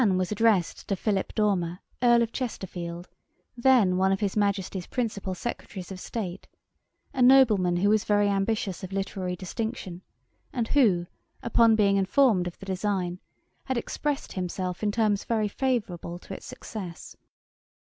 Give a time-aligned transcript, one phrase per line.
[0.01, 3.07] The Plan was addressed to Philip Dormer, Earl of Chesterfield,
[3.55, 6.47] then one of his Majesty's Principal Secretaries of State;
[7.13, 10.01] a nobleman who was very ambitious of literary distinction,
[10.51, 11.05] and who,
[11.43, 13.19] upon being informed of the design,
[13.65, 17.15] had expressed himself in terms very favourable to its success.